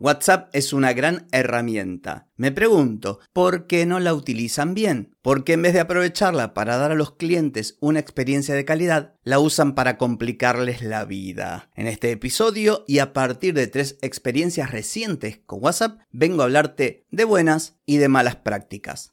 [0.00, 2.26] WhatsApp es una gran herramienta.
[2.36, 5.14] Me pregunto, ¿por qué no la utilizan bien?
[5.20, 9.40] Porque en vez de aprovecharla para dar a los clientes una experiencia de calidad, la
[9.40, 11.68] usan para complicarles la vida.
[11.74, 17.04] En este episodio y a partir de tres experiencias recientes con WhatsApp, vengo a hablarte
[17.10, 19.12] de buenas y de malas prácticas.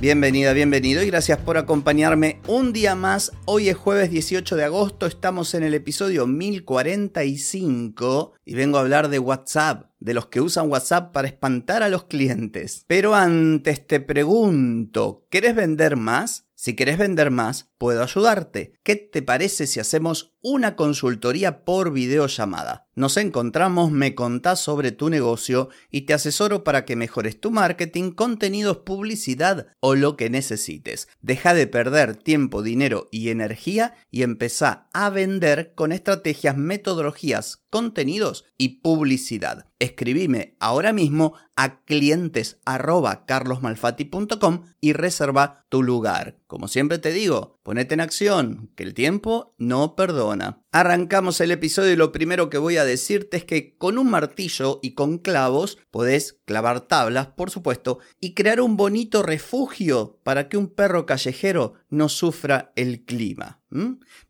[0.00, 3.32] Bienvenida, bienvenido y gracias por acompañarme un día más.
[3.46, 9.08] Hoy es jueves 18 de agosto, estamos en el episodio 1045 y vengo a hablar
[9.08, 12.84] de WhatsApp, de los que usan WhatsApp para espantar a los clientes.
[12.86, 16.46] Pero antes te pregunto, ¿querés vender más?
[16.54, 18.74] Si querés vender más, puedo ayudarte.
[18.82, 22.88] ¿Qué te parece si hacemos una consultoría por videollamada?
[22.94, 28.10] Nos encontramos, me contás sobre tu negocio y te asesoro para que mejores tu marketing,
[28.10, 31.08] contenidos, publicidad o lo que necesites.
[31.22, 38.44] Deja de perder tiempo, dinero y energía y empezá a vender con estrategias, metodologías, contenidos
[38.56, 39.66] y publicidad.
[39.78, 42.58] Escribime ahora mismo a clientes
[44.80, 46.38] y reserva tu lugar.
[46.48, 50.64] Como siempre te digo, ponete en acción, que el tiempo no perdona.
[50.78, 54.78] Arrancamos el episodio y lo primero que voy a decirte es que con un martillo
[54.80, 60.56] y con clavos podés clavar tablas, por supuesto, y crear un bonito refugio para que
[60.56, 63.60] un perro callejero no sufra el clima.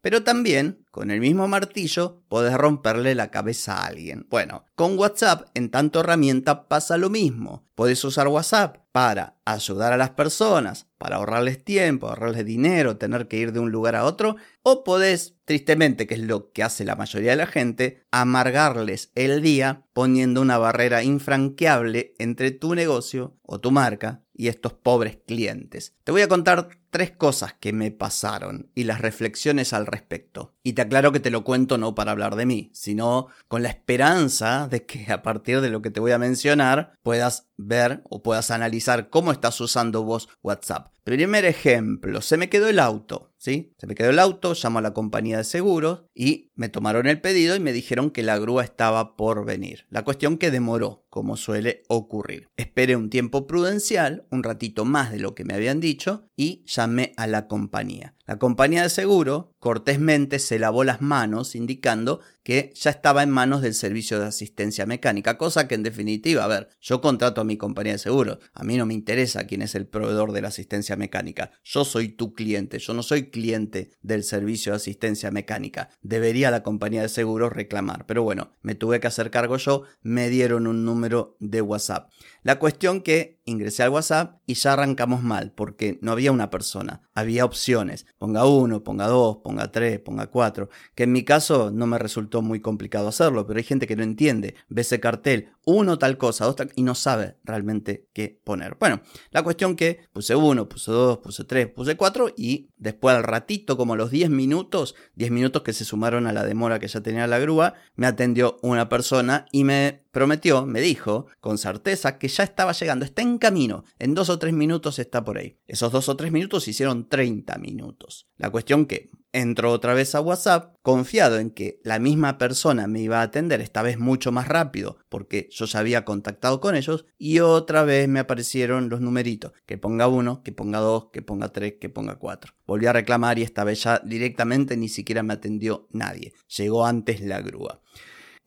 [0.00, 4.26] Pero también, con el mismo martillo, podés romperle la cabeza a alguien.
[4.30, 7.69] Bueno, con WhatsApp, en tanto herramienta, pasa lo mismo.
[7.75, 13.36] Podés usar WhatsApp para ayudar a las personas, para ahorrarles tiempo, ahorrarles dinero, tener que
[13.36, 16.94] ir de un lugar a otro, o podés, tristemente, que es lo que hace la
[16.94, 23.59] mayoría de la gente, amargarles el día poniendo una barrera infranqueable entre tu negocio o
[23.59, 25.97] tu marca y estos pobres clientes.
[26.04, 30.54] Te voy a contar tres cosas que me pasaron y las reflexiones al respecto.
[30.62, 33.69] Y te aclaro que te lo cuento no para hablar de mí, sino con la
[33.69, 38.22] esperanza de que a partir de lo que te voy a mencionar puedas ver o
[38.22, 40.93] puedas analizar cómo estás usando vos WhatsApp.
[41.03, 43.72] Primer ejemplo, se me quedó el auto, ¿sí?
[43.78, 47.20] Se me quedó el auto, llamo a la compañía de seguros y me tomaron el
[47.20, 49.86] pedido y me dijeron que la grúa estaba por venir.
[49.91, 52.48] La cuestión que demoró, como suele ocurrir.
[52.56, 57.12] Esperé un tiempo prudencial, un ratito más de lo que me habían dicho, y llamé
[57.16, 58.16] a la compañía.
[58.28, 63.62] La compañía de seguro cortésmente se lavó las manos indicando que ya estaba en manos
[63.62, 67.56] del servicio de asistencia mecánica, cosa que en definitiva, a ver, yo contrato a mi
[67.56, 70.94] compañía de seguro, a mí no me interesa quién es el proveedor de la asistencia
[70.97, 76.50] mecánica, yo soy tu cliente, yo no soy cliente del servicio de asistencia mecánica, debería
[76.50, 80.66] la compañía de seguros reclamar, pero bueno, me tuve que hacer cargo yo, me dieron
[80.66, 82.10] un número de WhatsApp.
[82.43, 87.03] La cuestión que ingresé al WhatsApp y ya arrancamos mal, porque no había una persona,
[87.15, 88.06] había opciones.
[88.18, 92.42] Ponga uno, ponga dos, ponga tres, ponga cuatro, que en mi caso no me resultó
[92.42, 96.46] muy complicado hacerlo, pero hay gente que no entiende, ve ese cartel, uno tal cosa,
[96.46, 98.78] dos tal, y no sabe realmente qué poner.
[98.80, 103.22] Bueno, la cuestión que puse uno, puse dos, puse tres, puse cuatro y después al
[103.22, 107.02] ratito, como los 10 minutos, 10 minutos que se sumaron a la demora que ya
[107.02, 112.28] tenía la grúa, me atendió una persona y me prometió, me dijo, con certeza, que
[112.28, 115.58] ya estaba llegando, está en camino, en dos o tres minutos está por ahí.
[115.66, 118.26] Esos dos o tres minutos hicieron 30 minutos.
[118.38, 123.00] La cuestión que entro otra vez a WhatsApp, confiado en que la misma persona me
[123.00, 127.06] iba a atender esta vez mucho más rápido, porque yo ya había contactado con ellos,
[127.19, 131.49] y otra vez me aparecieron los numeritos, que ponga uno, que ponga dos, que ponga
[131.49, 132.55] tres, que ponga cuatro.
[132.66, 136.33] Volví a reclamar y esta vez ya directamente ni siquiera me atendió nadie.
[136.57, 137.81] Llegó antes la grúa.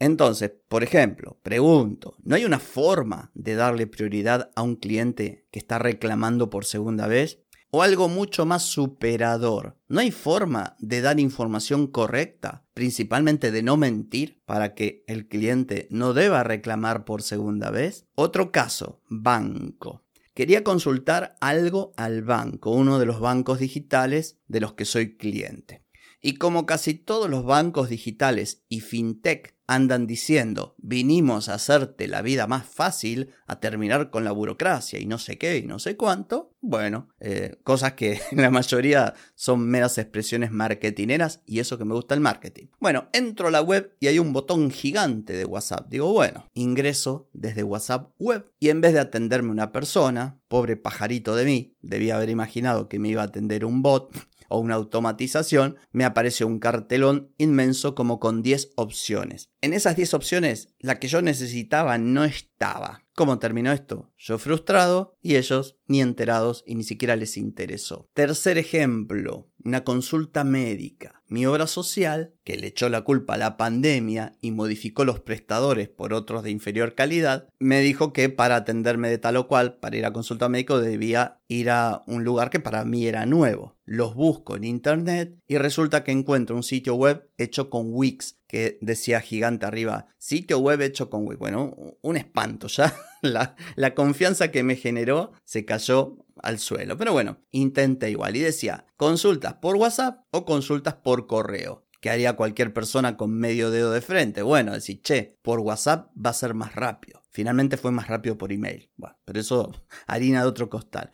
[0.02, 5.60] Entonces, por ejemplo, pregunto, ¿no hay una forma de darle prioridad a un cliente que
[5.60, 7.44] está reclamando por segunda vez?
[7.74, 9.78] ¿O algo mucho más superador?
[9.88, 15.88] ¿No hay forma de dar información correcta, principalmente de no mentir, para que el cliente
[15.90, 18.06] no deba reclamar por segunda vez?
[18.14, 20.04] Otro caso, banco.
[20.34, 25.81] Quería consultar algo al banco, uno de los bancos digitales de los que soy cliente.
[26.22, 32.22] Y como casi todos los bancos digitales y fintech andan diciendo, vinimos a hacerte la
[32.22, 35.96] vida más fácil, a terminar con la burocracia y no sé qué y no sé
[35.96, 41.86] cuánto, bueno, eh, cosas que en la mayoría son meras expresiones marketineras y eso que
[41.86, 42.68] me gusta el marketing.
[42.80, 45.88] Bueno, entro a la web y hay un botón gigante de WhatsApp.
[45.90, 51.36] Digo, bueno, ingreso desde WhatsApp web y en vez de atenderme una persona, pobre pajarito
[51.36, 54.14] de mí, debía haber imaginado que me iba a atender un bot,
[54.52, 59.50] o una automatización, me aparece un cartelón inmenso como con 10 opciones.
[59.62, 63.06] En esas 10 opciones, la que yo necesitaba no estaba.
[63.16, 64.12] ¿Cómo terminó esto?
[64.18, 68.10] Yo frustrado y ellos ni enterados y ni siquiera les interesó.
[68.14, 71.22] Tercer ejemplo, una consulta médica.
[71.28, 75.90] Mi obra social, que le echó la culpa a la pandemia y modificó los prestadores
[75.90, 79.98] por otros de inferior calidad, me dijo que para atenderme de tal o cual, para
[79.98, 83.78] ir a consulta médico, debía ir a un lugar que para mí era nuevo.
[83.86, 88.78] Los busco en internet y resulta que encuentro un sitio web hecho con Wix que
[88.82, 91.40] decía gigante arriba, sitio web hecho con Wix.
[91.40, 92.94] Bueno, un espanto ya.
[93.22, 96.98] La, confianza que me generó se cayó al suelo.
[96.98, 101.86] Pero bueno, intenté igual y decía, consultas por WhatsApp o consultas por correo.
[102.00, 104.42] ¿Qué haría cualquier persona con medio dedo de frente?
[104.42, 107.22] Bueno, decir, che, por WhatsApp va a ser más rápido.
[107.30, 108.90] Finalmente fue más rápido por email.
[108.98, 109.72] Bueno, pero eso
[110.08, 111.12] harina de otro costal.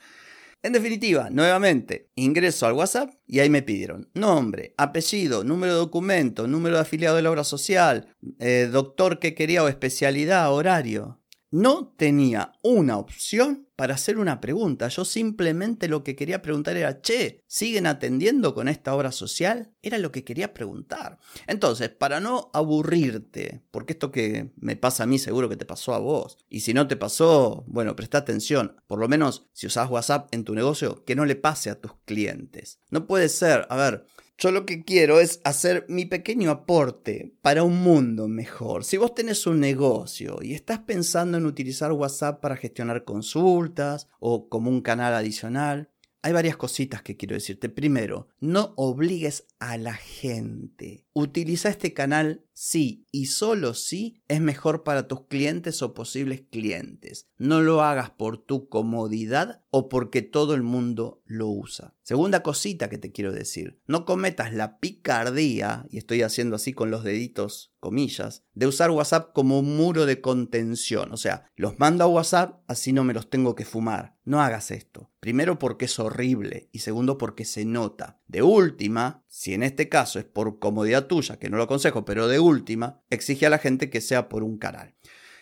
[0.64, 6.48] En definitiva, nuevamente, ingreso al WhatsApp y ahí me pidieron nombre, apellido, número de documento,
[6.48, 11.22] número de afiliado de la obra social, eh, doctor que quería o especialidad, horario.
[11.50, 14.90] No tenía una opción para hacer una pregunta.
[14.90, 19.72] Yo simplemente lo que quería preguntar era, che, ¿siguen atendiendo con esta obra social?
[19.82, 21.20] Era lo que quería preguntar.
[21.46, 25.94] Entonces, para no aburrirte, porque esto que me pasa a mí seguro que te pasó
[25.94, 29.90] a vos, y si no te pasó, bueno, presta atención, por lo menos si usas
[29.90, 32.80] WhatsApp en tu negocio, que no le pase a tus clientes.
[32.90, 34.06] No puede ser, a ver,
[34.38, 38.84] yo lo que quiero es hacer mi pequeño aporte para un mundo mejor.
[38.84, 44.48] Si vos tenés un negocio y estás pensando en utilizar WhatsApp para gestionar consultas o
[44.48, 45.90] como un canal adicional,
[46.22, 47.70] hay varias cositas que quiero decirte.
[47.70, 51.06] Primero, no obligues a la gente.
[51.14, 57.28] Utiliza este canal si y solo si es mejor para tus clientes o posibles clientes.
[57.38, 61.94] No lo hagas por tu comodidad o porque todo el mundo lo usa.
[62.02, 66.90] Segunda cosita que te quiero decir, no cometas la picardía, y estoy haciendo así con
[66.90, 71.12] los deditos comillas, de usar WhatsApp como un muro de contención.
[71.12, 74.18] O sea, los mando a WhatsApp, así no me los tengo que fumar.
[74.24, 75.12] No hagas esto.
[75.20, 78.20] Primero porque es horrible y segundo porque se nota.
[78.28, 82.28] De última, si en este caso es por comodidad tuya, que no lo aconsejo, pero
[82.28, 84.96] de última, exige a la gente que sea por un canal.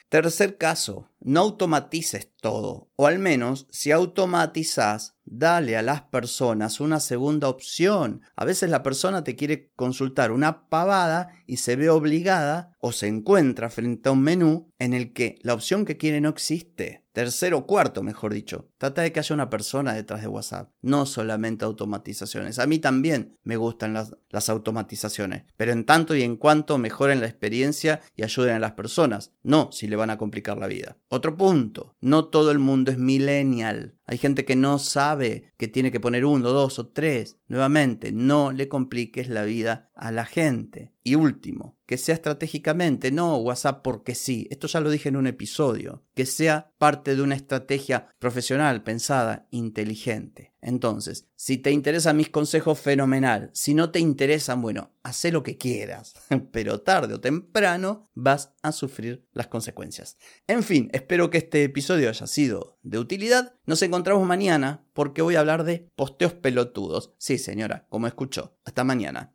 [0.09, 7.00] Tercer caso, no automatices todo, o al menos si automatizas, dale a las personas una
[7.00, 8.22] segunda opción.
[8.36, 13.07] A veces la persona te quiere consultar una pavada y se ve obligada o se
[13.07, 17.60] encuentra frente a un menú en el que la opción que quiere no existe tercero
[17.60, 18.69] o cuarto, mejor dicho.
[18.78, 22.60] Trata de que haya una persona detrás de WhatsApp, no solamente automatizaciones.
[22.60, 27.21] A mí también me gustan las, las, automatizaciones, pero en tanto y en cuanto mejoren
[27.21, 30.98] la experiencia y ayuden a las personas, no si le van a complicar la vida.
[31.15, 33.95] Otro punto, no todo el mundo es millennial.
[34.06, 37.38] Hay gente que no sabe que tiene que poner uno, dos o tres.
[37.47, 40.92] Nuevamente, no le compliques la vida a la gente.
[41.03, 44.47] Y último, que sea estratégicamente, no WhatsApp porque sí.
[44.50, 46.03] Esto ya lo dije en un episodio.
[46.15, 50.53] Que sea parte de una estrategia profesional, pensada, inteligente.
[50.62, 53.51] Entonces, si te interesan mis consejos, fenomenal.
[53.53, 56.16] Si no te interesan, bueno, haz lo que quieras.
[56.52, 60.18] Pero tarde o temprano vas a sufrir las consecuencias.
[60.47, 63.54] En fin, espero que este episodio haya sido de utilidad.
[63.68, 67.14] Nos encontramos mañana porque voy a hablar de posteos pelotudos.
[67.19, 68.57] Sí, señora, como escuchó.
[68.66, 69.34] Hasta mañana.